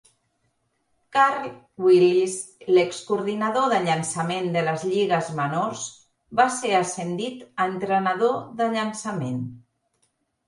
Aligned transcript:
Carl 1.15 1.43
Willis, 1.87 2.37
l'ex-coordinador 2.77 3.67
de 3.73 3.81
llançament 3.83 4.49
de 4.57 4.63
les 4.69 4.85
Lligues 4.93 5.29
menors, 5.41 5.83
va 6.41 6.47
ser 6.57 6.71
ascendit 6.79 7.43
a 7.45 7.67
entrenador 7.75 8.35
de 8.63 8.71
llançament. 8.77 9.39